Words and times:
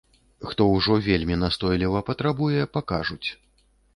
Хто 0.51 0.63
ўжо 0.75 0.95
вельмі 1.07 1.35
настойліва 1.43 2.01
патрабуе, 2.09 2.63
пакажуць. 2.79 3.29